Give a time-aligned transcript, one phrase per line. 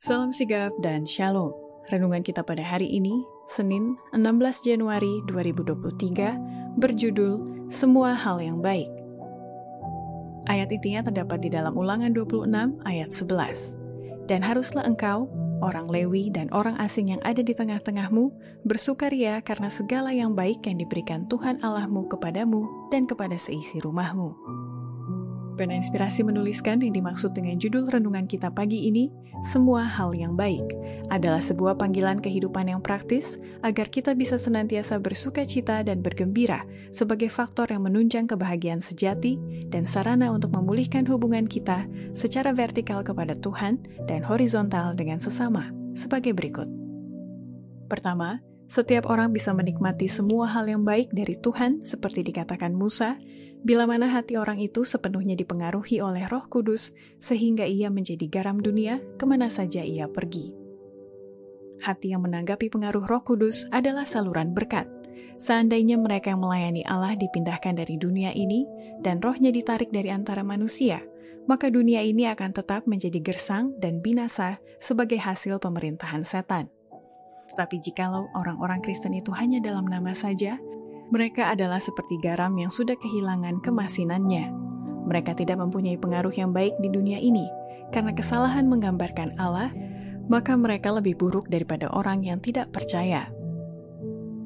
[0.00, 1.52] Salam sigap dan shalom.
[1.92, 3.20] Renungan kita pada hari ini,
[3.52, 8.90] Senin 16 Januari 2023, berjudul Semua Hal Yang Baik.
[10.48, 14.24] Ayat intinya terdapat di dalam ulangan 26 ayat 11.
[14.24, 15.28] Dan haruslah engkau,
[15.60, 18.32] orang Lewi dan orang asing yang ada di tengah-tengahmu,
[18.64, 24.32] bersukaria karena segala yang baik yang diberikan Tuhan Allahmu kepadamu dan kepada seisi rumahmu.
[25.60, 29.12] Pena Inspirasi menuliskan yang dimaksud dengan judul renungan kita pagi ini,
[29.44, 30.64] semua hal yang baik,
[31.12, 36.64] adalah sebuah panggilan kehidupan yang praktis agar kita bisa senantiasa bersuka cita dan bergembira
[36.96, 39.36] sebagai faktor yang menunjang kebahagiaan sejati
[39.68, 41.84] dan sarana untuk memulihkan hubungan kita
[42.16, 46.72] secara vertikal kepada Tuhan dan horizontal dengan sesama, sebagai berikut.
[47.84, 53.20] Pertama, setiap orang bisa menikmati semua hal yang baik dari Tuhan seperti dikatakan Musa
[53.60, 59.04] bila mana hati orang itu sepenuhnya dipengaruhi oleh roh kudus, sehingga ia menjadi garam dunia
[59.20, 60.56] ke mana saja ia pergi.
[61.80, 64.88] Hati yang menanggapi pengaruh roh kudus adalah saluran berkat.
[65.40, 68.68] Seandainya mereka yang melayani Allah dipindahkan dari dunia ini,
[69.00, 71.00] dan rohnya ditarik dari antara manusia,
[71.48, 76.68] maka dunia ini akan tetap menjadi gersang dan binasa sebagai hasil pemerintahan setan.
[77.48, 80.60] Tetapi jikalau orang-orang Kristen itu hanya dalam nama saja,
[81.10, 84.54] mereka adalah seperti garam yang sudah kehilangan kemasinannya.
[85.10, 87.50] Mereka tidak mempunyai pengaruh yang baik di dunia ini,
[87.90, 89.74] karena kesalahan menggambarkan Allah,
[90.30, 93.26] maka mereka lebih buruk daripada orang yang tidak percaya.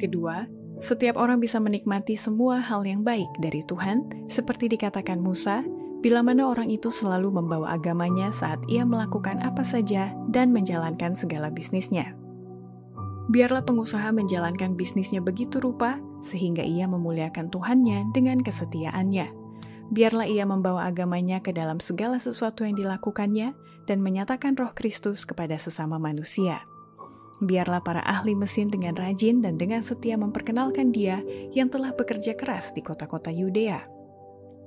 [0.00, 0.48] Kedua,
[0.80, 5.60] setiap orang bisa menikmati semua hal yang baik dari Tuhan, seperti dikatakan Musa,
[6.00, 11.52] bila mana orang itu selalu membawa agamanya saat ia melakukan apa saja dan menjalankan segala
[11.52, 12.23] bisnisnya.
[13.24, 19.32] Biarlah pengusaha menjalankan bisnisnya begitu rupa sehingga ia memuliakan Tuhannya dengan kesetiaannya.
[19.88, 25.56] Biarlah ia membawa agamanya ke dalam segala sesuatu yang dilakukannya dan menyatakan roh Kristus kepada
[25.56, 26.64] sesama manusia.
[27.44, 31.20] Biarlah para ahli mesin dengan rajin dan dengan setia memperkenalkan dia
[31.52, 33.84] yang telah bekerja keras di kota-kota Yudea.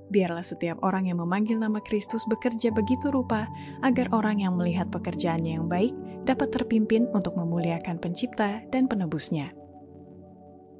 [0.07, 3.49] Biarlah setiap orang yang memanggil nama Kristus bekerja begitu rupa
[3.83, 5.91] agar orang yang melihat pekerjaannya yang baik
[6.27, 9.55] dapat terpimpin untuk memuliakan pencipta dan penebusnya.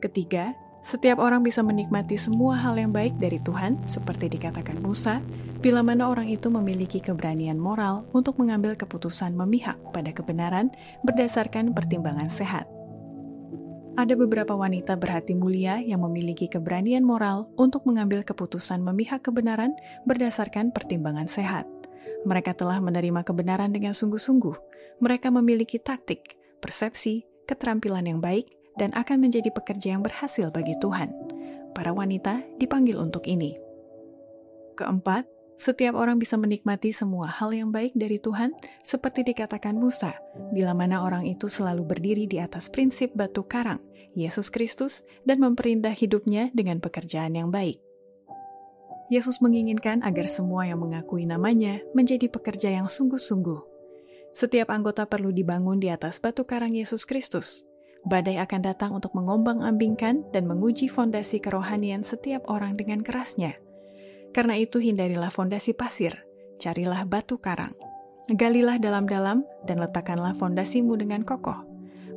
[0.03, 0.51] Ketiga,
[0.87, 5.19] setiap orang bisa menikmati semua hal yang baik dari Tuhan, seperti dikatakan Musa,
[5.59, 10.71] bila mana orang itu memiliki keberanian moral untuk mengambil keputusan memihak pada kebenaran
[11.03, 12.67] berdasarkan pertimbangan sehat.
[13.97, 19.73] Ada beberapa wanita berhati mulia yang memiliki keberanian moral untuk mengambil keputusan memihak kebenaran
[20.05, 21.65] berdasarkan pertimbangan sehat.
[22.25, 24.55] Mereka telah menerima kebenaran dengan sungguh-sungguh.
[25.03, 31.13] Mereka memiliki taktik, persepsi, keterampilan yang baik, dan akan menjadi pekerja yang berhasil bagi Tuhan.
[31.73, 33.57] Para wanita dipanggil untuk ini.
[34.77, 35.25] Keempat,
[35.57, 38.53] setiap orang bisa menikmati semua hal yang baik dari Tuhan,
[38.85, 40.13] seperti dikatakan Musa,
[40.53, 43.81] bila mana orang itu selalu berdiri di atas prinsip batu karang,
[44.13, 47.81] Yesus Kristus, dan memperindah hidupnya dengan pekerjaan yang baik.
[49.07, 53.63] Yesus menginginkan agar semua yang mengakui namanya menjadi pekerja yang sungguh-sungguh.
[54.35, 57.63] Setiap anggota perlu dibangun di atas batu karang Yesus Kristus.
[58.07, 63.57] Badai akan datang untuk mengombang-ambingkan dan menguji fondasi kerohanian setiap orang dengan kerasnya–
[64.37, 66.13] karena itu hindarilah fondasi pasir,
[66.61, 67.73] carilah batu karang.
[68.29, 71.63] Galilah dalam-dalam dan letakkanlah fondasimu dengan kokoh.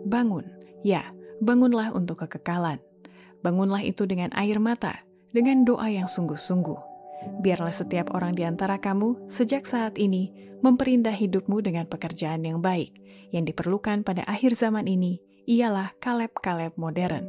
[0.04, 0.44] Bangun,
[0.84, 2.76] ya, bangunlah untuk kekekalan.
[3.40, 6.90] Bangunlah itu dengan air mata, dengan doa yang sungguh-sungguh.
[7.44, 10.32] Biarlah setiap orang di antara kamu sejak saat ini
[10.64, 12.96] memperindah hidupmu dengan pekerjaan yang baik.
[13.30, 17.24] Yang diperlukan pada akhir zaman ini ialah kaleb-kaleb modern.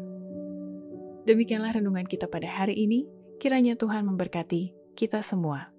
[1.24, 3.06] Demikianlah renungan kita pada hari ini.
[3.42, 5.71] Kiranya Tuhan memberkati kita semua.